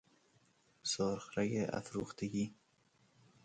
سرخرگ 0.83 1.69
افروختگی 1.73 2.53